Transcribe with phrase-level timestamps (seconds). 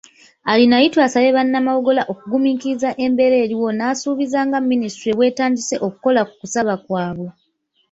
[0.51, 7.29] Arinaitwe asabye bannamawogola okugumiikiriza embeera eriwo n'asuubiza nga Minisitule bw'etandise okukola ku kusaba kwabwe.